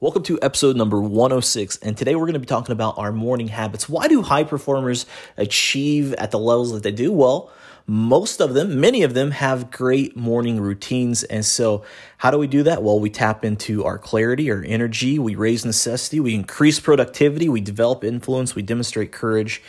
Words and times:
Welcome 0.00 0.22
to 0.22 0.38
episode 0.40 0.76
number 0.76 1.00
106. 1.00 1.78
And 1.78 1.96
today 1.96 2.14
we're 2.14 2.26
going 2.26 2.34
to 2.34 2.38
be 2.38 2.46
talking 2.46 2.70
about 2.70 2.98
our 2.98 3.10
morning 3.10 3.48
habits. 3.48 3.88
Why 3.88 4.06
do 4.06 4.22
high 4.22 4.44
performers 4.44 5.06
achieve 5.36 6.12
at 6.12 6.30
the 6.30 6.38
levels 6.38 6.70
that 6.70 6.84
they 6.84 6.92
do? 6.92 7.10
Well, 7.10 7.50
most 7.84 8.40
of 8.40 8.54
them, 8.54 8.78
many 8.78 9.02
of 9.02 9.14
them 9.14 9.32
have 9.32 9.72
great 9.72 10.16
morning 10.16 10.60
routines. 10.60 11.24
And 11.24 11.44
so, 11.44 11.82
how 12.18 12.30
do 12.30 12.38
we 12.38 12.46
do 12.46 12.62
that? 12.62 12.84
Well, 12.84 13.00
we 13.00 13.10
tap 13.10 13.44
into 13.44 13.84
our 13.84 13.98
clarity, 13.98 14.52
our 14.52 14.62
energy, 14.64 15.18
we 15.18 15.34
raise 15.34 15.64
necessity, 15.64 16.20
we 16.20 16.32
increase 16.32 16.78
productivity, 16.78 17.48
we 17.48 17.60
develop 17.60 18.04
influence, 18.04 18.54
we 18.54 18.62
demonstrate 18.62 19.10
courage. 19.10 19.60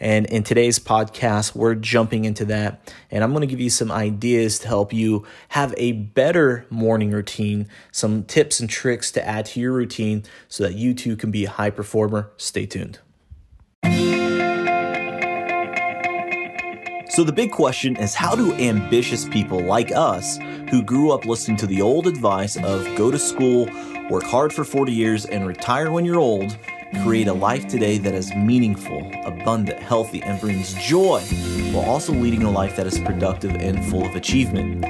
And 0.00 0.26
in 0.26 0.42
today's 0.42 0.78
podcast, 0.78 1.54
we're 1.54 1.74
jumping 1.74 2.24
into 2.24 2.44
that. 2.46 2.92
And 3.10 3.22
I'm 3.22 3.30
going 3.30 3.42
to 3.42 3.46
give 3.46 3.60
you 3.60 3.70
some 3.70 3.90
ideas 3.90 4.58
to 4.60 4.68
help 4.68 4.92
you 4.92 5.24
have 5.50 5.74
a 5.76 5.92
better 5.92 6.66
morning 6.70 7.10
routine, 7.10 7.68
some 7.92 8.24
tips 8.24 8.60
and 8.60 8.68
tricks 8.68 9.10
to 9.12 9.26
add 9.26 9.46
to 9.46 9.60
your 9.60 9.72
routine 9.72 10.24
so 10.48 10.64
that 10.64 10.74
you 10.74 10.94
too 10.94 11.16
can 11.16 11.30
be 11.30 11.44
a 11.44 11.50
high 11.50 11.70
performer. 11.70 12.30
Stay 12.36 12.66
tuned. 12.66 12.98
So, 17.14 17.22
the 17.22 17.32
big 17.32 17.52
question 17.52 17.94
is 17.94 18.12
how 18.12 18.34
do 18.34 18.52
ambitious 18.54 19.24
people 19.28 19.60
like 19.60 19.92
us, 19.92 20.38
who 20.68 20.82
grew 20.82 21.12
up 21.12 21.24
listening 21.24 21.56
to 21.58 21.66
the 21.68 21.80
old 21.80 22.08
advice 22.08 22.56
of 22.56 22.84
go 22.96 23.12
to 23.12 23.20
school, 23.20 23.68
work 24.10 24.24
hard 24.24 24.52
for 24.52 24.64
40 24.64 24.90
years, 24.90 25.24
and 25.24 25.46
retire 25.46 25.92
when 25.92 26.04
you're 26.04 26.18
old, 26.18 26.58
create 27.02 27.28
a 27.28 27.32
life 27.32 27.66
today 27.66 27.98
that 27.98 28.14
is 28.14 28.34
meaningful, 28.34 29.10
abundant, 29.24 29.80
healthy, 29.80 30.22
and 30.22 30.40
brings 30.40 30.74
joy, 30.74 31.20
while 31.72 31.84
also 31.84 32.12
leading 32.12 32.42
a 32.42 32.50
life 32.50 32.76
that 32.76 32.86
is 32.86 32.98
productive 33.00 33.54
and 33.56 33.84
full 33.86 34.04
of 34.04 34.14
achievement? 34.14 34.82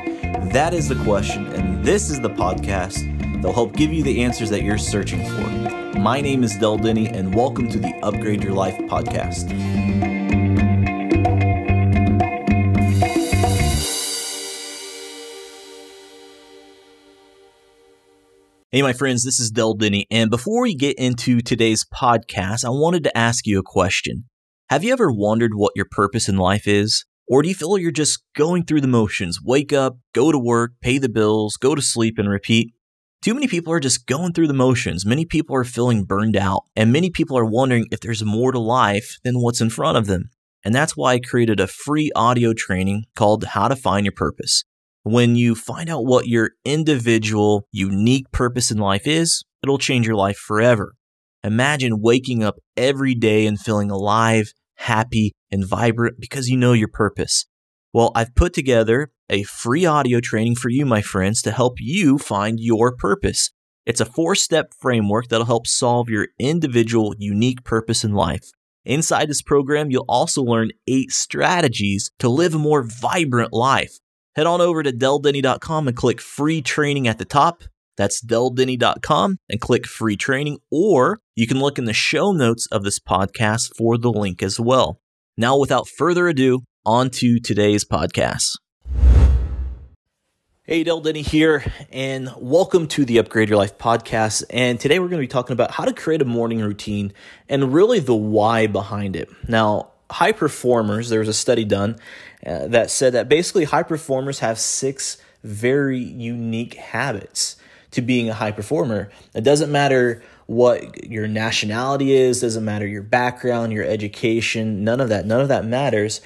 That 0.53 0.75
is 0.75 0.89
the 0.89 1.03
question, 1.05 1.47
and 1.55 1.85
this 1.85 2.11
is 2.11 2.21
the 2.21 2.31
podcast 2.31 3.03
that'll 3.37 3.53
help 3.53 3.75
give 3.75 3.93
you 3.93 4.03
the 4.03 4.23
answers 4.23 4.51
that 4.51 4.63
you're 4.63 4.79
searching 4.79 5.25
for. 5.25 5.99
My 5.99 6.21
name 6.21 6.45
is 6.45 6.57
Del 6.57 6.77
Denny, 6.77 7.09
and 7.09 7.35
welcome 7.35 7.69
to 7.71 7.79
the 7.79 7.95
Upgrade 8.03 8.43
Your 8.43 8.53
Life 8.53 8.77
podcast. 8.83 10.14
Hey, 18.75 18.83
my 18.83 18.93
friends, 18.93 19.23
this 19.23 19.39
is 19.39 19.53
Del 19.53 19.75
Denny. 19.75 20.05
And 20.11 20.29
before 20.31 20.63
we 20.63 20.75
get 20.75 20.99
into 20.99 21.41
today's 21.41 21.85
podcast, 21.85 22.65
I 22.65 22.71
wanted 22.71 23.05
to 23.05 23.17
ask 23.17 23.47
you 23.47 23.61
a 23.61 23.63
question. 23.63 24.25
Have 24.69 24.83
you 24.83 24.93
ever 24.93 25.13
wondered 25.13 25.53
what 25.55 25.75
your 25.77 25.87
purpose 25.89 26.29
in 26.29 26.39
life 26.39 26.67
is? 26.67 27.05
Or 27.29 27.41
do 27.41 27.49
you 27.49 27.55
feel 27.55 27.79
you're 27.79 27.93
just 27.93 28.25
going 28.35 28.65
through 28.65 28.81
the 28.81 28.89
motions? 28.89 29.39
Wake 29.41 29.73
up, 29.73 29.99
go 30.13 30.33
to 30.33 30.39
work, 30.41 30.73
pay 30.83 30.99
the 30.99 31.09
bills, 31.09 31.57
go 31.57 31.77
to 31.77 31.81
sleep, 31.81 32.19
and 32.19 32.29
repeat? 32.29 32.75
Too 33.23 33.33
many 33.33 33.47
people 33.47 33.73
are 33.73 33.79
just 33.79 34.09
going 34.09 34.33
through 34.33 34.49
the 34.49 34.53
motions. 34.53 35.07
Many 35.07 35.25
people 35.25 35.55
are 35.55 35.63
feeling 35.63 36.03
burned 36.03 36.37
out, 36.37 36.65
and 36.75 36.91
many 36.91 37.11
people 37.11 37.39
are 37.39 37.45
wondering 37.45 37.87
if 37.93 38.01
there's 38.01 38.25
more 38.25 38.51
to 38.51 38.59
life 38.59 39.19
than 39.23 39.41
what's 39.41 39.61
in 39.61 39.71
front 39.71 39.99
of 39.99 40.09
them. 40.09 40.31
And 40.65 40.75
that's 40.75 40.97
why 40.97 41.13
I 41.13 41.21
created 41.21 41.61
a 41.61 41.69
free 41.69 42.11
audio 42.17 42.53
training 42.53 43.05
called 43.15 43.45
How 43.45 43.69
to 43.69 43.77
Find 43.77 44.05
Your 44.05 44.15
Purpose. 44.17 44.65
When 45.07 45.37
you 45.37 45.55
find 45.55 45.91
out 45.91 46.07
what 46.07 46.29
your 46.29 46.53
individual, 46.65 47.69
unique 47.71 48.33
purpose 48.33 48.71
in 48.71 48.79
life 48.79 49.07
is, 49.07 49.45
it'll 49.63 49.77
change 49.77 50.07
your 50.07 50.17
life 50.17 50.39
forever. 50.39 50.95
Imagine 51.43 52.01
waking 52.01 52.43
up 52.43 52.57
every 52.75 53.15
day 53.15 53.47
and 53.47 53.61
feeling 53.61 53.91
alive, 53.91 54.55
happy, 54.77 55.33
and 55.51 55.67
vibrant 55.67 56.17
because 56.19 56.49
you 56.49 56.57
know 56.57 56.73
your 56.73 56.89
purpose. 56.89 57.45
Well, 57.93 58.13
I've 58.15 58.35
put 58.35 58.55
together 58.55 59.11
a 59.29 59.43
free 59.43 59.85
audio 59.85 60.21
training 60.21 60.55
for 60.55 60.71
you, 60.71 60.87
my 60.87 61.03
friends, 61.03 61.43
to 61.43 61.51
help 61.51 61.75
you 61.81 62.17
find 62.17 62.59
your 62.59 62.97
purpose. 62.97 63.51
It's 63.85 64.01
a 64.01 64.07
four 64.07 64.35
step 64.35 64.73
framework 64.81 65.29
that'll 65.29 65.45
help 65.45 65.67
solve 65.67 66.09
your 66.09 66.29
individual, 66.39 67.15
unique 67.19 67.63
purpose 67.63 68.05
in 68.05 68.15
life. 68.15 68.53
Inside 68.87 69.29
this 69.29 69.43
program, 69.43 69.91
you'll 69.91 70.07
also 70.09 70.43
learn 70.43 70.71
eight 70.89 71.11
strategies 71.11 72.11
to 72.21 72.31
live 72.31 72.55
a 72.55 72.59
more 72.59 72.83
vibrant 72.83 73.53
life 73.53 73.99
head 74.37 74.47
on 74.47 74.61
over 74.61 74.83
to 74.83 74.93
deldenny.com 74.93 75.89
and 75.89 75.97
click 75.97 76.21
free 76.21 76.61
training 76.61 77.09
at 77.09 77.19
the 77.19 77.25
top. 77.25 77.65
That's 77.97 78.25
deldenny.com 78.25 79.39
and 79.49 79.61
click 79.61 79.87
free 79.87 80.17
training, 80.17 80.59
or 80.71 81.21
you 81.37 81.47
can 81.47 81.61
look 81.61 81.79
in 81.79 81.85
the 81.85 81.93
show 81.93 82.33
notes 82.33 82.67
of 82.73 82.83
this 82.83 82.99
podcast 82.99 83.71
for 83.77 83.97
the 83.97 84.11
link 84.11 84.43
as 84.43 84.59
well. 84.59 85.01
Now, 85.37 85.59
without 85.59 85.89
further 85.89 86.29
ado, 86.29 86.63
on 86.85 87.11
to 87.11 87.39
today's 87.39 87.85
podcast. 87.85 88.59
Hey, 90.67 90.83
Del 90.83 91.01
Denny 91.01 91.23
here, 91.23 91.63
and 91.93 92.33
welcome 92.39 92.89
to 92.89 93.05
the 93.05 93.19
Upgrade 93.19 93.51
Your 93.51 93.59
Life 93.59 93.77
podcast. 93.79 94.45
And 94.49 94.81
today 94.81 94.99
we're 94.99 95.09
going 95.09 95.21
to 95.21 95.25
be 95.25 95.29
talking 95.29 95.53
about 95.53 95.71
how 95.71 95.85
to 95.85 95.93
create 95.93 96.23
a 96.23 96.25
morning 96.25 96.61
routine 96.61 97.13
and 97.49 97.73
really 97.73 98.01
the 98.01 98.15
why 98.15 98.67
behind 98.67 99.15
it. 99.15 99.29
Now, 99.47 99.93
high 100.15 100.33
performers, 100.33 101.09
there 101.09 101.19
was 101.19 101.29
a 101.29 101.35
study 101.35 101.65
done 101.65 101.97
uh, 102.47 102.69
that 102.69 102.89
said 102.89 103.15
that 103.15 103.29
basically 103.29 103.65
high 103.65 103.83
performers 103.83 104.39
have 104.39 104.61
six 104.61 105.19
very 105.43 105.99
unique 105.99 106.75
habits 106.75 107.57
to 107.91 108.01
being 108.01 108.29
a 108.29 108.35
high 108.35 108.53
performer. 108.53 109.11
It 109.35 109.43
doesn't 109.43 109.73
matter 109.73 110.23
what 110.47 111.05
your 111.05 111.27
nationality 111.27 112.13
is, 112.13 112.43
doesn't 112.43 112.65
matter 112.65 112.87
your 112.87 113.03
background, 113.03 113.73
your 113.73 113.85
education, 113.85 114.85
none 114.85 115.01
of 115.01 115.09
that. 115.09 115.27
None 115.27 115.41
of 115.41 115.49
that 115.49 115.65
matters. 115.65 116.21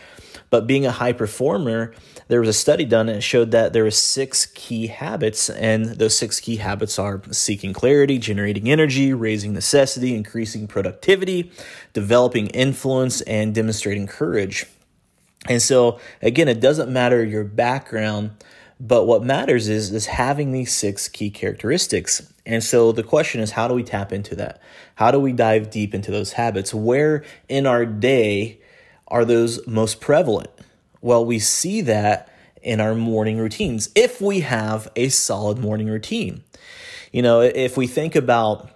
But 0.51 0.67
being 0.67 0.87
a 0.87 0.93
high 0.93 1.13
performer, 1.13 1.95
there 2.29 2.41
was 2.41 2.49
a 2.49 2.55
study 2.55 2.85
done 2.85 3.09
and 3.09 3.19
it 3.19 3.23
showed 3.23 3.51
that 3.51 3.73
there 3.73 3.85
were 3.85 3.91
six 3.91 4.47
key 4.47 4.87
habits, 4.87 5.51
and 5.51 5.87
those 5.87 6.17
six 6.17 6.41
key 6.41 6.57
habits 6.57 6.99
are 6.99 7.23
seeking 7.31 7.73
clarity, 7.73 8.19
generating 8.19 8.69
energy, 8.69 9.13
raising 9.13 9.53
necessity, 9.53 10.15
increasing 10.15 10.67
productivity, 10.67 11.51
developing 11.93 12.49
influence, 12.49 13.21
and 13.23 13.55
demonstrating 13.55 14.07
courage. 14.07 14.67
And 15.47 15.63
so, 15.63 15.99
again, 16.21 16.49
it 16.49 16.61
doesn't 16.61 16.91
matter 16.91 17.25
your 17.25 17.45
background, 17.45 18.33
but 18.81 19.07
what 19.07 19.23
matters 19.25 19.69
is 19.69 19.93
is 19.93 20.07
having 20.07 20.53
these 20.53 20.75
six 20.75 21.09
key 21.09 21.31
characteristics. 21.31 22.33
And 22.45 22.63
so 22.63 22.93
the 22.93 23.03
question 23.03 23.41
is 23.41 23.53
how 23.53 23.69
do 23.69 23.75
we 23.75 23.83
tap 23.83 24.13
into 24.13 24.35
that? 24.37 24.61
How 24.97 25.11
do 25.11 25.19
we 25.19 25.33
dive 25.33 25.71
deep 25.71 25.95
into 25.95 26.11
those 26.11 26.33
habits? 26.33 26.73
Where 26.73 27.25
in 27.49 27.67
our 27.67 27.85
day 27.85 28.61
are 29.09 29.25
those 29.25 29.67
most 29.67 30.01
prevalent? 30.01 30.51
Well, 31.01 31.25
we 31.25 31.39
see 31.39 31.81
that 31.83 32.33
in 32.63 32.81
our 32.81 32.95
morning 32.95 33.39
routines 33.39 33.89
if 33.95 34.21
we 34.21 34.41
have 34.41 34.91
a 34.97 35.09
solid 35.09 35.59
morning 35.59 35.89
routine. 35.89 36.43
You 37.13 37.23
know, 37.23 37.41
if 37.41 37.77
we 37.77 37.87
think 37.87 38.15
about 38.15 38.69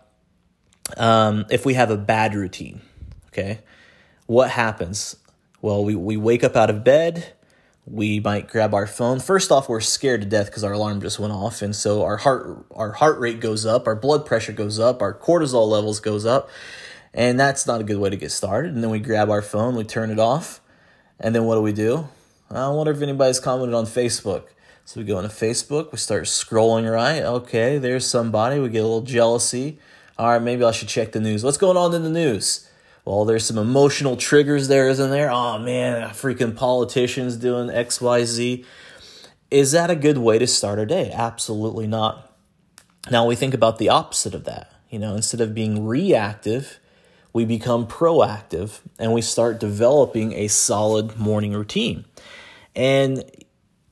um, 0.96 1.46
if 1.50 1.64
we 1.64 1.74
have 1.74 1.90
a 1.90 1.96
bad 1.96 2.34
routine, 2.34 2.80
okay, 3.28 3.60
what 4.26 4.50
happens? 4.50 5.16
Well, 5.60 5.84
we, 5.84 5.94
we 5.94 6.16
wake 6.16 6.42
up 6.42 6.56
out 6.56 6.70
of 6.70 6.82
bed, 6.82 7.34
we 7.84 8.20
might 8.20 8.48
grab 8.48 8.74
our 8.74 8.86
phone. 8.86 9.20
First 9.20 9.50
off, 9.52 9.68
we're 9.68 9.80
scared 9.80 10.22
to 10.22 10.26
death 10.26 10.46
because 10.46 10.64
our 10.64 10.72
alarm 10.72 11.00
just 11.00 11.18
went 11.18 11.32
off, 11.32 11.62
and 11.62 11.74
so 11.74 12.02
our 12.02 12.16
heart 12.16 12.64
our 12.70 12.92
heart 12.92 13.18
rate 13.18 13.40
goes 13.40 13.66
up, 13.66 13.86
our 13.86 13.96
blood 13.96 14.24
pressure 14.24 14.52
goes 14.52 14.78
up, 14.78 15.02
our 15.02 15.12
cortisol 15.12 15.68
levels 15.68 16.00
goes 16.00 16.24
up, 16.24 16.48
and 17.14 17.38
that's 17.38 17.66
not 17.66 17.80
a 17.80 17.84
good 17.84 17.98
way 17.98 18.10
to 18.10 18.16
get 18.16 18.30
started. 18.30 18.74
And 18.74 18.82
then 18.82 18.90
we 18.90 18.98
grab 18.98 19.30
our 19.30 19.42
phone, 19.42 19.76
we 19.76 19.84
turn 19.84 20.10
it 20.10 20.18
off, 20.18 20.60
and 21.20 21.34
then 21.34 21.44
what 21.44 21.56
do 21.56 21.62
we 21.62 21.72
do? 21.72 22.08
I 22.50 22.68
wonder 22.68 22.92
if 22.92 23.00
anybody's 23.00 23.40
commented 23.40 23.74
on 23.74 23.86
Facebook. 23.86 24.44
So 24.84 25.00
we 25.00 25.06
go 25.06 25.18
into 25.18 25.30
Facebook, 25.30 25.92
we 25.92 25.98
start 25.98 26.24
scrolling 26.24 26.90
right. 26.90 27.22
Okay, 27.22 27.78
there's 27.78 28.04
somebody. 28.04 28.58
We 28.58 28.68
get 28.68 28.80
a 28.80 28.82
little 28.82 29.02
jealousy. 29.02 29.78
All 30.18 30.28
right, 30.28 30.42
maybe 30.42 30.64
I 30.64 30.72
should 30.72 30.88
check 30.88 31.12
the 31.12 31.20
news. 31.20 31.44
What's 31.44 31.56
going 31.56 31.76
on 31.76 31.94
in 31.94 32.02
the 32.02 32.10
news? 32.10 32.68
Well, 33.04 33.24
there's 33.24 33.44
some 33.44 33.58
emotional 33.58 34.16
triggers 34.16 34.68
there, 34.68 34.88
isn't 34.88 35.10
there? 35.10 35.30
Oh 35.30 35.58
man, 35.58 36.10
freaking 36.10 36.54
politicians 36.54 37.36
doing 37.36 37.68
XYZ. 37.68 38.64
Is 39.50 39.72
that 39.72 39.90
a 39.90 39.96
good 39.96 40.18
way 40.18 40.38
to 40.38 40.46
start 40.46 40.78
a 40.78 40.86
day? 40.86 41.10
Absolutely 41.12 41.86
not. 41.86 42.32
Now 43.10 43.26
we 43.26 43.34
think 43.34 43.54
about 43.54 43.78
the 43.78 43.88
opposite 43.88 44.34
of 44.34 44.44
that. 44.44 44.72
You 44.90 44.98
know, 44.98 45.14
instead 45.14 45.40
of 45.40 45.54
being 45.54 45.86
reactive, 45.86 46.78
we 47.32 47.44
become 47.44 47.86
proactive 47.86 48.80
and 48.98 49.12
we 49.12 49.22
start 49.22 49.58
developing 49.58 50.32
a 50.34 50.48
solid 50.48 51.18
morning 51.18 51.52
routine. 51.52 52.04
And 52.74 53.24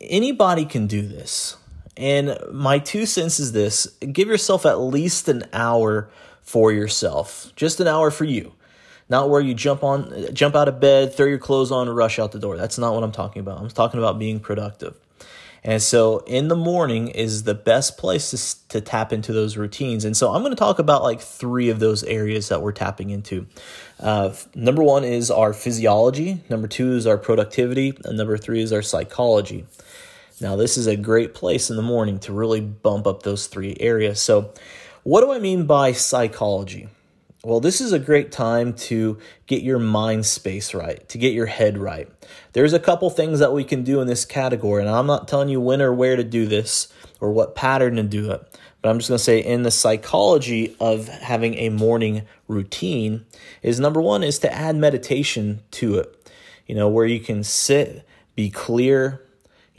anybody 0.00 0.64
can 0.64 0.86
do 0.86 1.02
this. 1.02 1.56
And 1.96 2.38
my 2.52 2.78
two 2.78 3.06
cents 3.06 3.38
is 3.40 3.52
this. 3.52 3.86
Give 4.12 4.28
yourself 4.28 4.64
at 4.64 4.80
least 4.80 5.28
an 5.28 5.44
hour 5.52 6.10
for 6.42 6.72
yourself, 6.72 7.52
just 7.56 7.80
an 7.80 7.86
hour 7.86 8.10
for 8.10 8.24
you. 8.24 8.52
Not 9.08 9.28
where 9.28 9.40
you 9.40 9.54
jump 9.54 9.82
on 9.82 10.32
jump 10.32 10.54
out 10.54 10.68
of 10.68 10.78
bed 10.78 11.14
throw 11.14 11.26
your 11.26 11.38
clothes 11.38 11.72
on 11.72 11.88
and 11.88 11.96
rush 11.96 12.18
out 12.18 12.30
the 12.30 12.38
door. 12.38 12.56
That's 12.56 12.78
not 12.78 12.94
what 12.94 13.02
i'm 13.02 13.10
talking 13.10 13.40
about. 13.40 13.58
I'm 13.58 13.68
talking 13.68 13.98
about 13.98 14.20
being 14.20 14.38
productive 14.38 14.94
and 15.62 15.82
so 15.82 16.18
in 16.26 16.48
the 16.48 16.56
morning 16.56 17.08
is 17.08 17.42
the 17.42 17.54
best 17.54 17.98
place 17.98 18.30
to, 18.30 18.68
to 18.68 18.80
tap 18.80 19.12
into 19.12 19.32
those 19.32 19.56
routines. 19.56 20.04
And 20.04 20.16
so 20.16 20.32
i'm 20.32 20.42
going 20.42 20.52
to 20.52 20.56
talk 20.56 20.78
about 20.78 21.02
like 21.02 21.20
three 21.20 21.68
of 21.68 21.80
those 21.80 22.02
areas 22.04 22.48
that 22.48 22.62
we're 22.62 22.72
tapping 22.72 23.10
into. 23.10 23.46
Uh, 23.98 24.32
number 24.54 24.82
one 24.82 25.04
is 25.04 25.30
our 25.30 25.52
physiology 25.52 26.42
number 26.48 26.68
two 26.68 26.92
is 26.92 27.06
our 27.06 27.18
productivity 27.18 27.92
and 28.04 28.16
number 28.16 28.38
three 28.38 28.60
is 28.62 28.72
our 28.72 28.82
psychology. 28.82 29.66
Now 30.40 30.56
this 30.56 30.78
is 30.78 30.86
a 30.86 30.96
great 30.96 31.34
place 31.34 31.68
in 31.70 31.76
the 31.76 31.82
morning 31.82 32.18
to 32.20 32.32
really 32.32 32.60
bump 32.60 33.06
up 33.06 33.22
those 33.22 33.46
three 33.46 33.76
areas. 33.80 34.20
So 34.20 34.52
What 35.02 35.22
do 35.22 35.32
I 35.32 35.38
mean 35.38 35.66
by 35.66 35.92
psychology? 35.92 36.88
Well, 37.42 37.60
this 37.60 37.80
is 37.80 37.92
a 37.92 37.98
great 37.98 38.32
time 38.32 38.74
to 38.74 39.16
get 39.46 39.62
your 39.62 39.78
mind 39.78 40.26
space 40.26 40.74
right, 40.74 41.08
to 41.08 41.16
get 41.16 41.32
your 41.32 41.46
head 41.46 41.78
right. 41.78 42.06
There's 42.52 42.74
a 42.74 42.78
couple 42.78 43.08
things 43.08 43.38
that 43.38 43.54
we 43.54 43.64
can 43.64 43.82
do 43.82 44.02
in 44.02 44.06
this 44.06 44.26
category, 44.26 44.82
and 44.82 44.90
I'm 44.90 45.06
not 45.06 45.26
telling 45.26 45.48
you 45.48 45.58
when 45.58 45.80
or 45.80 45.94
where 45.94 46.16
to 46.16 46.24
do 46.24 46.44
this 46.44 46.92
or 47.18 47.32
what 47.32 47.54
pattern 47.54 47.96
to 47.96 48.02
do 48.02 48.30
it, 48.30 48.58
but 48.82 48.90
I'm 48.90 48.98
just 48.98 49.08
going 49.08 49.16
to 49.16 49.24
say 49.24 49.38
in 49.42 49.62
the 49.62 49.70
psychology 49.70 50.76
of 50.80 51.08
having 51.08 51.54
a 51.54 51.70
morning 51.70 52.26
routine 52.46 53.24
is 53.62 53.80
number 53.80 54.02
1 54.02 54.22
is 54.22 54.38
to 54.40 54.52
add 54.52 54.76
meditation 54.76 55.62
to 55.70 55.96
it. 55.96 56.30
You 56.66 56.74
know, 56.74 56.90
where 56.90 57.06
you 57.06 57.20
can 57.20 57.42
sit, 57.42 58.06
be 58.34 58.50
clear, 58.50 59.22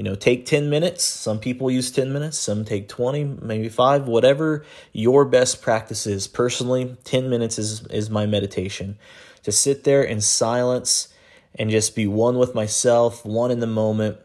you 0.01 0.05
know, 0.09 0.15
take 0.15 0.47
10 0.47 0.67
minutes. 0.67 1.03
Some 1.03 1.37
people 1.37 1.69
use 1.69 1.91
10 1.91 2.11
minutes, 2.11 2.39
some 2.39 2.65
take 2.65 2.89
20, 2.89 3.23
maybe 3.43 3.69
5, 3.69 4.07
whatever 4.07 4.65
your 4.93 5.25
best 5.25 5.61
practice 5.61 6.07
is. 6.07 6.27
Personally, 6.27 6.97
10 7.03 7.29
minutes 7.29 7.59
is 7.59 7.85
is 7.85 8.09
my 8.09 8.25
meditation. 8.25 8.97
To 9.43 9.51
sit 9.51 9.83
there 9.83 10.01
in 10.01 10.19
silence 10.19 11.13
and 11.53 11.69
just 11.69 11.95
be 11.95 12.07
one 12.07 12.39
with 12.39 12.55
myself, 12.55 13.23
one 13.23 13.51
in 13.51 13.59
the 13.59 13.67
moment, 13.67 14.17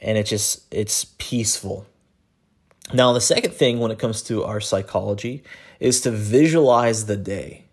and 0.00 0.18
it 0.18 0.26
just 0.26 0.66
it's 0.74 1.04
peaceful. 1.18 1.86
Now, 2.92 3.12
the 3.12 3.20
second 3.20 3.52
thing 3.54 3.78
when 3.78 3.92
it 3.92 4.00
comes 4.00 4.22
to 4.22 4.42
our 4.42 4.60
psychology 4.60 5.44
is 5.78 6.00
to 6.00 6.10
visualize 6.10 7.06
the 7.06 7.16
day. 7.16 7.66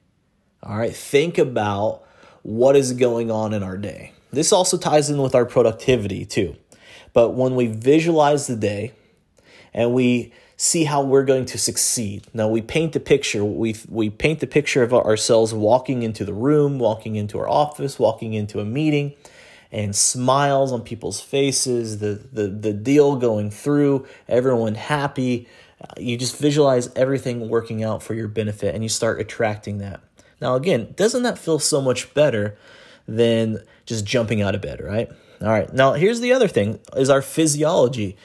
All 0.62 0.78
right, 0.78 0.96
think 0.96 1.40
about 1.40 2.04
what 2.44 2.76
is 2.76 2.94
going 2.94 3.32
on 3.32 3.56
in 3.56 3.64
our 3.64 3.78
day. 3.78 4.12
This 4.32 4.54
also 4.54 4.78
ties 4.78 5.10
in 5.10 5.18
with 5.20 5.34
our 5.34 5.48
productivity 5.48 6.26
too. 6.26 6.58
But 7.14 7.32
when 7.32 7.56
we 7.56 7.68
visualize 7.68 8.48
the 8.48 8.56
day 8.56 8.94
and 9.74 9.94
we 9.94 10.34
see 10.58 10.86
how 10.86 11.02
we're 11.02 11.26
going 11.26 11.46
to 11.46 11.58
succeed. 11.58 12.26
Now 12.34 12.48
we 12.48 12.62
paint 12.62 12.94
the 12.94 13.00
picture. 13.00 13.44
We 13.44 13.76
we 13.90 14.10
paint 14.10 14.40
the 14.40 14.48
picture 14.48 14.84
of 14.84 14.94
ourselves 14.94 15.54
walking 15.54 16.04
into 16.04 16.26
the 16.26 16.34
room, 16.34 16.80
walking 16.80 17.16
into 17.16 17.40
our 17.40 17.50
office, 17.50 18.00
walking 18.00 18.34
into 18.34 18.60
a 18.60 18.66
meeting, 18.66 19.14
and 19.72 19.96
smiles 19.96 20.72
on 20.72 20.82
people's 20.82 21.20
faces. 21.20 22.00
The 22.00 22.22
the 22.32 22.48
the 22.48 22.74
deal 22.74 23.16
going 23.16 23.52
through, 23.52 24.06
everyone 24.28 24.76
happy. 24.76 25.48
Uh, 25.82 25.94
you 25.98 26.18
just 26.18 26.38
visualize 26.38 26.90
everything 26.96 27.50
working 27.50 27.84
out 27.84 28.02
for 28.02 28.14
your 28.14 28.30
benefit, 28.30 28.74
and 28.74 28.84
you 28.84 28.90
start 28.90 29.20
attracting 29.20 29.80
that. 29.80 30.02
Now 30.40 30.56
again, 30.56 30.94
doesn't 30.96 31.24
that 31.24 31.38
feel 31.38 31.60
so 31.60 31.82
much 31.82 32.14
better 32.14 32.58
than 33.08 33.58
just 33.86 34.06
jumping 34.06 34.42
out 34.42 34.56
of 34.56 34.62
bed, 34.62 34.82
right? 34.82 35.12
All 35.44 35.50
right. 35.50 35.72
Now, 35.74 35.94
here's 35.94 36.22
the 36.22 36.32
other 36.32 36.48
thing 36.48 36.80
is 36.96 37.10
our 37.10 37.22
physiology. 37.22 38.16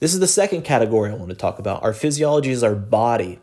This 0.00 0.14
is 0.14 0.20
the 0.20 0.26
second 0.26 0.62
category 0.62 1.10
I 1.10 1.14
want 1.14 1.28
to 1.28 1.36
talk 1.36 1.58
about. 1.58 1.82
Our 1.82 1.92
physiology 1.92 2.50
is 2.50 2.62
our 2.62 2.74
body. 2.74 3.38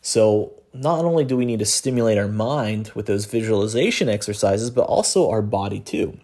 So, 0.00 0.52
not 0.72 1.04
only 1.04 1.24
do 1.24 1.36
we 1.36 1.44
need 1.44 1.60
to 1.60 1.66
stimulate 1.66 2.18
our 2.18 2.26
mind 2.28 2.90
with 2.94 3.06
those 3.06 3.26
visualization 3.26 4.08
exercises, 4.08 4.70
but 4.70 4.82
also 4.82 5.30
our 5.30 5.42
body 5.42 5.78
too. 5.78 6.18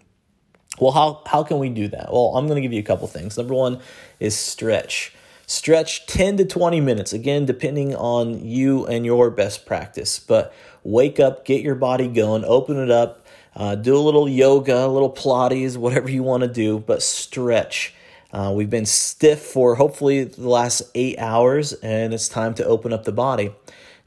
Well, 0.80 0.92
how, 0.92 1.22
how 1.26 1.44
can 1.44 1.58
we 1.58 1.68
do 1.68 1.88
that? 1.88 2.12
Well, 2.12 2.36
I'm 2.36 2.46
going 2.46 2.56
to 2.56 2.62
give 2.62 2.72
you 2.72 2.80
a 2.80 2.84
couple 2.84 3.06
things. 3.06 3.36
Number 3.36 3.54
one 3.54 3.80
is 4.18 4.36
stretch. 4.36 5.12
Stretch 5.46 6.06
10 6.06 6.38
to 6.38 6.44
20 6.44 6.80
minutes, 6.80 7.12
again, 7.12 7.44
depending 7.44 7.94
on 7.94 8.44
you 8.44 8.86
and 8.86 9.04
your 9.04 9.30
best 9.30 9.66
practice. 9.66 10.18
But 10.18 10.54
wake 10.84 11.20
up, 11.20 11.44
get 11.44 11.62
your 11.62 11.74
body 11.74 12.08
going, 12.08 12.44
open 12.44 12.78
it 12.78 12.90
up, 12.90 13.26
uh, 13.60 13.74
do 13.74 13.94
a 13.94 14.00
little 14.00 14.26
yoga, 14.26 14.86
a 14.86 14.88
little 14.88 15.12
Pilates, 15.12 15.76
whatever 15.76 16.10
you 16.10 16.22
want 16.22 16.42
to 16.42 16.48
do, 16.48 16.78
but 16.78 17.02
stretch. 17.02 17.92
Uh, 18.32 18.50
we've 18.56 18.70
been 18.70 18.86
stiff 18.86 19.40
for 19.42 19.74
hopefully 19.74 20.24
the 20.24 20.48
last 20.48 20.80
eight 20.94 21.18
hours, 21.18 21.74
and 21.74 22.14
it's 22.14 22.26
time 22.26 22.54
to 22.54 22.64
open 22.64 22.90
up 22.90 23.04
the 23.04 23.12
body. 23.12 23.52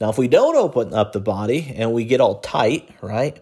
Now, 0.01 0.09
if 0.09 0.17
we 0.17 0.27
don't 0.27 0.55
open 0.55 0.91
up 0.95 1.13
the 1.13 1.19
body 1.19 1.71
and 1.77 1.93
we 1.93 2.03
get 2.03 2.19
all 2.19 2.39
tight, 2.39 2.89
right? 2.99 3.39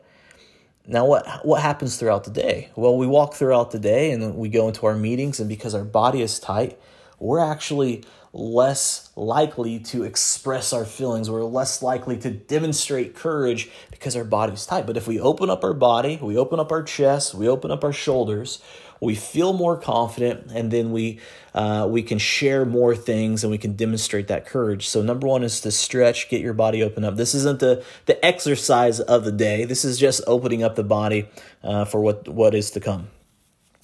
Now, 0.86 1.06
what 1.06 1.46
what 1.46 1.62
happens 1.62 1.96
throughout 1.96 2.26
the 2.26 2.32
day? 2.32 2.72
Well, 2.76 2.98
we 2.98 3.08
walk 3.08 3.36
throughout 3.36 3.72
the 3.72 3.80
day 3.80 4.12
and 4.12 4.36
we 4.36 4.50
go 4.50 4.68
into 4.68 4.88
our 4.88 4.96
meetings, 4.96 5.40
and 5.40 5.48
because 5.48 5.74
our 5.74 5.86
body 5.86 6.22
is 6.22 6.40
tight, 6.40 6.78
we're 7.20 7.40
actually 7.40 8.04
less 8.34 9.12
likely 9.16 9.80
to 9.80 10.04
express 10.04 10.72
our 10.72 10.86
feelings. 10.86 11.30
We're 11.30 11.44
less 11.44 11.82
likely 11.82 12.18
to 12.20 12.32
demonstrate 12.32 13.14
courage 13.14 13.70
because 13.90 14.16
our 14.16 14.24
body's 14.24 14.66
tight. 14.66 14.88
But 14.88 14.98
if 14.98 15.08
we 15.08 15.20
open 15.20 15.50
up 15.50 15.64
our 15.64 15.74
body, 15.74 16.18
we 16.22 16.38
open 16.38 16.60
up 16.60 16.72
our 16.72 16.84
chest, 16.84 17.34
we 17.34 17.48
open 17.48 17.72
up 17.72 17.84
our 17.84 17.92
shoulders, 17.92 18.62
we 19.02 19.16
feel 19.16 19.52
more 19.52 19.78
confident, 19.78 20.52
and 20.52 20.72
then 20.72 20.92
we 20.92 21.20
uh, 21.54 21.88
we 21.90 22.04
can 22.04 22.18
share 22.20 22.66
more 22.66 22.96
things 22.96 23.44
and 23.44 23.52
we 23.52 23.58
can 23.58 23.76
demonstrate 23.76 24.28
that 24.30 24.46
courage. 24.46 24.88
So 24.88 25.02
number 25.02 25.28
one 25.28 25.44
is 25.44 25.60
to 25.62 25.72
stretch, 25.72 26.30
get 26.30 26.40
your 26.40 26.54
body 26.54 26.82
open 26.84 27.04
up. 27.04 27.18
This 27.18 27.36
isn't 27.36 27.60
the 27.60 27.84
the 28.06 28.24
exercise 28.24 29.00
of 29.00 29.26
the 29.26 29.32
day. 29.32 29.66
This 29.66 29.84
is 29.84 30.00
just 30.00 30.22
opening 30.28 30.64
up 30.64 30.76
the 30.76 30.84
body 30.84 31.28
uh, 31.64 31.86
for 31.86 32.00
what 32.00 32.30
what 32.30 32.56
is 32.56 32.72
to 32.72 32.80
come. 32.80 33.10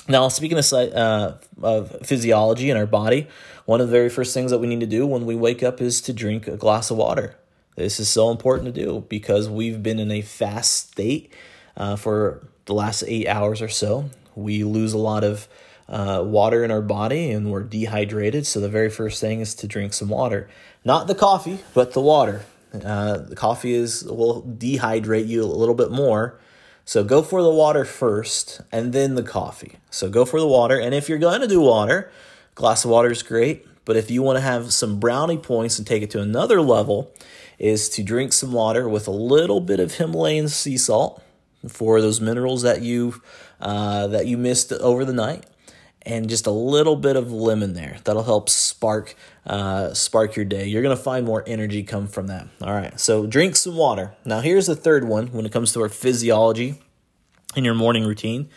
Now, 0.09 0.29
speaking 0.29 0.57
of, 0.57 0.73
uh, 0.73 1.33
of 1.61 1.97
physiology 2.03 2.69
in 2.69 2.77
our 2.77 2.85
body, 2.85 3.27
one 3.65 3.81
of 3.81 3.87
the 3.87 3.91
very 3.91 4.09
first 4.09 4.33
things 4.33 4.51
that 4.51 4.59
we 4.59 4.67
need 4.67 4.79
to 4.79 4.85
do 4.85 5.05
when 5.05 5.25
we 5.25 5.35
wake 5.35 5.61
up 5.61 5.81
is 5.81 5.99
to 6.01 6.13
drink 6.13 6.47
a 6.47 6.55
glass 6.55 6.89
of 6.89 6.97
water. 6.97 7.35
This 7.75 7.99
is 7.99 8.07
so 8.07 8.31
important 8.31 8.73
to 8.73 8.81
do 8.83 9.05
because 9.09 9.49
we've 9.49 9.83
been 9.83 9.99
in 9.99 10.09
a 10.09 10.21
fast 10.21 10.91
state 10.91 11.33
uh, 11.75 11.97
for 11.97 12.47
the 12.65 12.73
last 12.73 13.03
eight 13.05 13.27
hours 13.27 13.61
or 13.61 13.67
so. 13.67 14.09
We 14.33 14.63
lose 14.63 14.93
a 14.93 14.97
lot 14.97 15.25
of 15.25 15.47
uh, 15.89 16.23
water 16.25 16.63
in 16.63 16.71
our 16.71 16.81
body 16.81 17.31
and 17.31 17.51
we're 17.51 17.63
dehydrated. 17.63 18.47
So, 18.47 18.59
the 18.59 18.69
very 18.69 18.89
first 18.89 19.19
thing 19.21 19.41
is 19.41 19.55
to 19.55 19.67
drink 19.67 19.93
some 19.93 20.09
water. 20.09 20.49
Not 20.85 21.07
the 21.07 21.15
coffee, 21.15 21.59
but 21.73 21.93
the 21.93 22.01
water. 22.01 22.45
Uh, 22.73 23.17
the 23.17 23.35
coffee 23.35 23.73
is 23.73 24.03
will 24.03 24.41
dehydrate 24.43 25.27
you 25.27 25.43
a 25.43 25.45
little 25.45 25.75
bit 25.75 25.91
more 25.91 26.39
so 26.87 27.03
go 27.03 27.21
for 27.21 27.43
the 27.43 27.51
water 27.51 27.83
first 27.83 28.61
and 28.71 28.93
then 28.93 29.15
the 29.15 29.21
coffee. 29.21 29.73
So 29.89 30.09
go 30.09 30.23
for 30.23 30.39
the 30.39 30.47
water. 30.47 30.79
And 30.79 30.95
if 30.95 31.09
you're 31.09 31.17
going 31.17 31.41
to 31.41 31.47
do 31.47 31.59
water, 31.59 32.09
glass 32.55 32.85
of 32.85 32.91
water 32.91 33.11
is 33.11 33.23
great. 33.23 33.67
But 33.83 33.97
if 33.97 34.09
you 34.09 34.23
want 34.23 34.37
to 34.37 34.41
have 34.41 34.71
some 34.71 34.97
brownie 34.97 35.37
points 35.37 35.77
and 35.77 35.85
take 35.85 36.01
it 36.01 36.09
to 36.11 36.21
another 36.21 36.61
level, 36.61 37.11
is 37.59 37.89
to 37.89 38.03
drink 38.03 38.31
some 38.31 38.53
water 38.53 38.87
with 38.87 39.05
a 39.05 39.11
little 39.11 39.59
bit 39.59 39.81
of 39.81 39.95
Himalayan 39.95 40.47
sea 40.47 40.77
salt 40.77 41.21
for 41.67 41.99
those 41.99 42.21
minerals 42.21 42.61
that 42.61 42.81
you 42.81 43.21
uh, 43.59 44.07
that 44.07 44.27
you 44.27 44.37
missed 44.37 44.71
over 44.71 45.03
the 45.03 45.11
night, 45.11 45.45
and 46.07 46.29
just 46.29 46.47
a 46.47 46.51
little 46.51 46.95
bit 46.95 47.17
of 47.17 47.33
lemon 47.33 47.73
there. 47.73 47.97
That'll 48.05 48.23
help 48.23 48.49
spark 48.49 49.15
uh, 49.45 49.93
spark 49.93 50.35
your 50.35 50.45
day. 50.45 50.65
You're 50.65 50.81
gonna 50.81 50.95
find 50.95 51.25
more 51.25 51.43
energy 51.45 51.83
come 51.83 52.07
from 52.07 52.27
that. 52.27 52.47
All 52.61 52.73
right, 52.73 52.97
so 52.99 53.27
drink 53.27 53.57
some 53.57 53.75
water. 53.75 54.13
Now 54.23 54.39
here's 54.39 54.67
the 54.67 54.75
third 54.75 55.03
one 55.03 55.27
when 55.27 55.45
it 55.45 55.51
comes 55.51 55.73
to 55.73 55.81
our 55.81 55.89
physiology 55.89 56.81
in 57.55 57.65
your 57.65 57.75
morning 57.75 58.05
routine. 58.05 58.49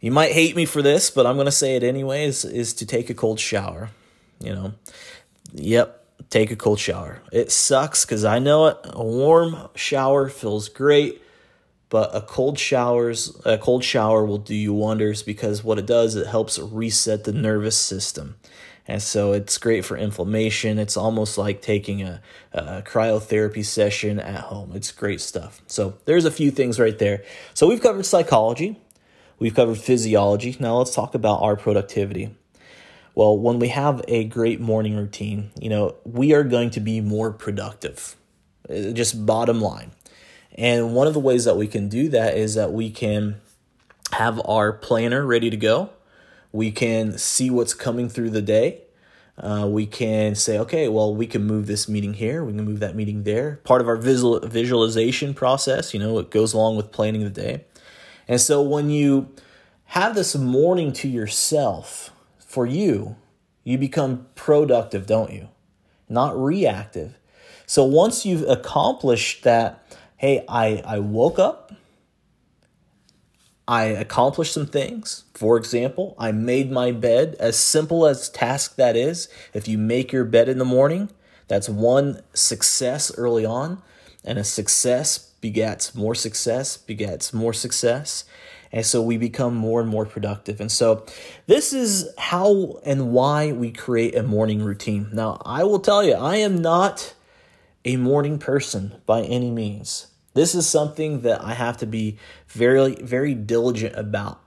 You 0.00 0.12
might 0.12 0.30
hate 0.30 0.54
me 0.54 0.64
for 0.64 0.80
this, 0.80 1.10
but 1.10 1.26
I'm 1.26 1.36
gonna 1.36 1.50
say 1.50 1.74
it 1.74 1.82
anyways. 1.82 2.44
Is 2.44 2.72
to 2.74 2.86
take 2.86 3.10
a 3.10 3.14
cold 3.14 3.40
shower. 3.40 3.90
You 4.38 4.54
know, 4.54 4.72
yep, 5.52 6.04
take 6.30 6.52
a 6.52 6.56
cold 6.56 6.78
shower. 6.78 7.20
It 7.32 7.50
sucks 7.50 8.04
because 8.04 8.24
I 8.24 8.38
know 8.38 8.66
it. 8.68 8.78
A 8.84 9.04
warm 9.04 9.68
shower 9.74 10.28
feels 10.28 10.68
great 10.68 11.20
but 11.90 12.14
a 12.14 12.20
cold 12.20 12.58
showers 12.58 13.36
a 13.44 13.56
cold 13.56 13.82
shower 13.82 14.24
will 14.24 14.38
do 14.38 14.54
you 14.54 14.72
wonders 14.72 15.22
because 15.22 15.64
what 15.64 15.78
it 15.78 15.86
does 15.86 16.16
it 16.16 16.26
helps 16.26 16.58
reset 16.58 17.24
the 17.24 17.32
nervous 17.32 17.76
system. 17.76 18.36
And 18.90 19.02
so 19.02 19.34
it's 19.34 19.58
great 19.58 19.84
for 19.84 19.98
inflammation. 19.98 20.78
It's 20.78 20.96
almost 20.96 21.36
like 21.36 21.60
taking 21.60 22.02
a, 22.02 22.22
a 22.54 22.80
cryotherapy 22.80 23.62
session 23.62 24.18
at 24.18 24.40
home. 24.44 24.72
It's 24.74 24.92
great 24.92 25.20
stuff. 25.20 25.60
So 25.66 25.98
there's 26.06 26.24
a 26.24 26.30
few 26.30 26.50
things 26.50 26.80
right 26.80 26.98
there. 26.98 27.22
So 27.52 27.66
we've 27.68 27.82
covered 27.82 28.06
psychology. 28.06 28.80
We've 29.38 29.54
covered 29.54 29.76
physiology. 29.76 30.56
Now 30.58 30.78
let's 30.78 30.94
talk 30.94 31.14
about 31.14 31.42
our 31.42 31.54
productivity. 31.54 32.34
Well 33.14 33.38
when 33.38 33.58
we 33.58 33.68
have 33.68 34.02
a 34.08 34.24
great 34.24 34.60
morning 34.60 34.96
routine 34.96 35.50
you 35.60 35.68
know 35.68 35.96
we 36.04 36.32
are 36.34 36.44
going 36.44 36.70
to 36.70 36.80
be 36.80 37.00
more 37.00 37.32
productive. 37.32 38.16
Uh, 38.68 38.92
just 38.92 39.24
bottom 39.24 39.60
line 39.60 39.92
and 40.54 40.94
one 40.94 41.06
of 41.06 41.14
the 41.14 41.20
ways 41.20 41.44
that 41.44 41.56
we 41.56 41.66
can 41.66 41.88
do 41.88 42.08
that 42.08 42.36
is 42.36 42.54
that 42.54 42.72
we 42.72 42.90
can 42.90 43.40
have 44.12 44.40
our 44.44 44.72
planner 44.72 45.24
ready 45.24 45.50
to 45.50 45.56
go. 45.56 45.90
We 46.52 46.70
can 46.70 47.18
see 47.18 47.50
what's 47.50 47.74
coming 47.74 48.08
through 48.08 48.30
the 48.30 48.42
day. 48.42 48.82
Uh, 49.36 49.68
we 49.70 49.86
can 49.86 50.34
say, 50.34 50.58
okay, 50.58 50.88
well, 50.88 51.14
we 51.14 51.26
can 51.26 51.44
move 51.44 51.66
this 51.66 51.88
meeting 51.88 52.14
here. 52.14 52.44
We 52.44 52.52
can 52.52 52.64
move 52.64 52.80
that 52.80 52.96
meeting 52.96 53.22
there. 53.22 53.60
Part 53.62 53.80
of 53.80 53.86
our 53.86 53.96
visual, 53.96 54.40
visualization 54.40 55.32
process, 55.32 55.94
you 55.94 56.00
know, 56.00 56.18
it 56.18 56.30
goes 56.30 56.54
along 56.54 56.76
with 56.76 56.90
planning 56.90 57.22
the 57.22 57.30
day. 57.30 57.64
And 58.26 58.40
so 58.40 58.60
when 58.60 58.90
you 58.90 59.28
have 59.84 60.16
this 60.16 60.34
morning 60.34 60.92
to 60.94 61.08
yourself 61.08 62.10
for 62.38 62.66
you, 62.66 63.16
you 63.62 63.78
become 63.78 64.26
productive, 64.34 65.06
don't 65.06 65.32
you? 65.32 65.48
Not 66.08 66.36
reactive. 66.36 67.16
So 67.64 67.84
once 67.84 68.26
you've 68.26 68.48
accomplished 68.48 69.44
that 69.44 69.84
hey, 70.18 70.44
I, 70.48 70.82
I 70.84 70.98
woke 70.98 71.38
up, 71.38 71.72
I 73.66 73.84
accomplished 73.84 74.52
some 74.52 74.66
things. 74.66 75.24
For 75.34 75.56
example, 75.56 76.14
I 76.18 76.32
made 76.32 76.70
my 76.70 76.92
bed, 76.92 77.36
as 77.40 77.58
simple 77.58 78.06
as 78.06 78.28
task 78.28 78.76
that 78.76 78.96
is. 78.96 79.28
If 79.54 79.66
you 79.68 79.78
make 79.78 80.12
your 80.12 80.24
bed 80.24 80.48
in 80.48 80.58
the 80.58 80.64
morning, 80.64 81.10
That's 81.48 81.68
one 81.68 82.22
success 82.34 83.10
early 83.16 83.44
on, 83.44 83.82
and 84.24 84.38
a 84.38 84.44
success 84.44 85.18
begets 85.40 85.94
more 85.94 86.14
success, 86.14 86.76
begets 86.76 87.32
more 87.32 87.52
success. 87.52 88.24
And 88.70 88.84
so 88.84 89.00
we 89.00 89.16
become 89.16 89.54
more 89.54 89.80
and 89.80 89.88
more 89.88 90.04
productive. 90.04 90.60
And 90.60 90.70
so 90.70 91.06
this 91.46 91.72
is 91.72 92.10
how 92.18 92.80
and 92.84 93.12
why 93.12 93.50
we 93.52 93.72
create 93.72 94.14
a 94.14 94.22
morning 94.22 94.62
routine. 94.62 95.08
Now, 95.10 95.40
I 95.42 95.64
will 95.64 95.78
tell 95.78 96.04
you, 96.04 96.12
I 96.12 96.36
am 96.36 96.60
not 96.60 97.14
a 97.86 97.96
morning 97.96 98.38
person 98.38 99.00
by 99.06 99.22
any 99.22 99.50
means. 99.50 100.07
This 100.38 100.54
is 100.54 100.68
something 100.68 101.22
that 101.22 101.42
I 101.42 101.54
have 101.54 101.78
to 101.78 101.86
be 101.86 102.16
very, 102.46 102.94
very 102.94 103.34
diligent 103.34 103.96
about. 103.96 104.40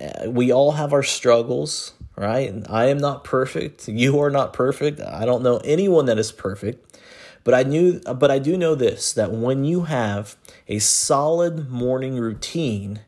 Uh, 0.00 0.30
we 0.30 0.50
all 0.50 0.72
have 0.72 0.94
our 0.94 1.02
struggles, 1.02 1.92
right? 2.16 2.54
I 2.70 2.86
am 2.86 2.96
not 2.96 3.22
perfect. 3.22 3.86
You 4.02 4.18
are 4.20 4.30
not 4.30 4.54
perfect. 4.54 4.98
I 4.98 5.26
don't 5.26 5.42
know 5.42 5.58
anyone 5.58 6.06
that 6.06 6.18
is 6.18 6.32
perfect. 6.32 6.98
But 7.44 7.52
I 7.52 7.64
knew 7.64 8.00
but 8.00 8.30
I 8.30 8.38
do 8.38 8.56
know 8.56 8.74
this 8.74 9.12
that 9.12 9.30
when 9.30 9.62
you 9.64 9.82
have 9.82 10.36
a 10.68 10.78
solid 10.78 11.68
morning 11.68 12.16
routine, 12.18 13.00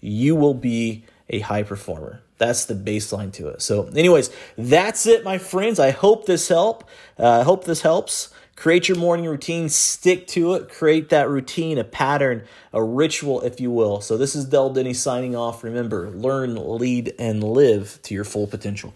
you 0.00 0.34
will 0.34 0.54
be 0.54 1.04
a 1.30 1.38
high 1.38 1.62
performer. 1.62 2.20
That's 2.38 2.64
the 2.64 2.74
baseline 2.74 3.32
to 3.34 3.48
it. 3.48 3.62
So, 3.62 3.86
anyways, 3.94 4.30
that's 4.58 5.06
it, 5.06 5.22
my 5.22 5.38
friends. 5.38 5.78
I 5.78 5.92
hope 5.92 6.26
this 6.26 6.48
help. 6.48 6.82
Uh, 7.16 7.40
I 7.40 7.42
hope 7.44 7.64
this 7.64 7.82
helps. 7.82 8.34
Create 8.56 8.88
your 8.88 8.96
morning 8.96 9.26
routine, 9.26 9.68
stick 9.68 10.26
to 10.28 10.54
it, 10.54 10.68
create 10.68 11.08
that 11.08 11.28
routine, 11.28 11.76
a 11.76 11.84
pattern, 11.84 12.44
a 12.72 12.82
ritual, 12.82 13.40
if 13.40 13.60
you 13.60 13.70
will. 13.70 14.00
So, 14.00 14.16
this 14.16 14.36
is 14.36 14.44
Del 14.44 14.70
Denny 14.70 14.94
signing 14.94 15.34
off. 15.34 15.64
Remember, 15.64 16.10
learn, 16.10 16.54
lead, 16.56 17.14
and 17.18 17.42
live 17.42 17.98
to 18.04 18.14
your 18.14 18.24
full 18.24 18.46
potential. 18.46 18.94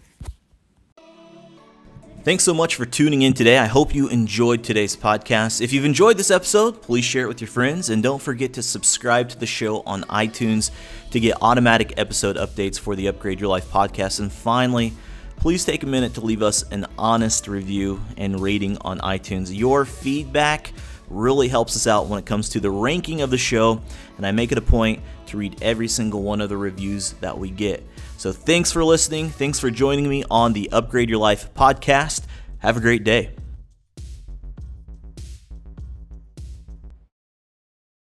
Thanks 2.23 2.43
so 2.43 2.53
much 2.53 2.75
for 2.75 2.85
tuning 2.85 3.21
in 3.21 3.33
today. 3.33 3.57
I 3.57 3.65
hope 3.65 3.95
you 3.95 4.09
enjoyed 4.09 4.63
today's 4.63 4.95
podcast. 4.95 5.61
If 5.61 5.71
you've 5.71 5.85
enjoyed 5.85 6.17
this 6.17 6.29
episode, 6.29 6.81
please 6.81 7.05
share 7.05 7.23
it 7.23 7.27
with 7.27 7.39
your 7.39 7.47
friends 7.47 7.89
and 7.89 8.03
don't 8.03 8.21
forget 8.21 8.53
to 8.53 8.61
subscribe 8.61 9.29
to 9.29 9.39
the 9.39 9.45
show 9.45 9.81
on 9.81 10.03
iTunes 10.03 10.69
to 11.11 11.19
get 11.19 11.37
automatic 11.41 11.93
episode 11.95 12.35
updates 12.35 12.77
for 12.77 12.95
the 12.95 13.07
Upgrade 13.07 13.39
Your 13.39 13.49
Life 13.49 13.71
podcast. 13.71 14.19
And 14.19 14.31
finally, 14.31 14.93
please 15.39 15.63
take 15.63 15.83
a 15.83 15.87
minute 15.87 16.13
to 16.15 16.21
leave 16.21 16.41
us 16.41 16.63
an 16.71 16.85
honest 16.97 17.47
review 17.47 18.01
and 18.17 18.39
rating 18.39 18.77
on 18.81 18.99
iTunes. 18.99 19.55
Your 19.55 19.85
feedback 19.85 20.73
really 21.09 21.47
helps 21.47 21.75
us 21.75 21.87
out 21.87 22.07
when 22.07 22.19
it 22.19 22.25
comes 22.25 22.49
to 22.49 22.59
the 22.59 22.69
ranking 22.69 23.21
of 23.21 23.29
the 23.29 23.37
show, 23.37 23.81
and 24.17 24.25
I 24.25 24.31
make 24.31 24.51
it 24.51 24.57
a 24.57 24.61
point 24.61 25.01
to 25.27 25.37
read 25.37 25.61
every 25.61 25.87
single 25.87 26.21
one 26.21 26.41
of 26.41 26.49
the 26.49 26.57
reviews 26.57 27.13
that 27.13 27.37
we 27.37 27.49
get. 27.49 27.85
So 28.17 28.31
thanks 28.31 28.71
for 28.71 28.83
listening. 28.83 29.29
Thanks 29.29 29.59
for 29.59 29.71
joining 29.71 30.09
me 30.09 30.23
on 30.29 30.53
the 30.53 30.69
Upgrade 30.71 31.09
Your 31.09 31.19
Life 31.19 31.53
podcast. 31.53 32.23
Have 32.59 32.77
a 32.77 32.81
great 32.81 33.03
day. 33.03 33.31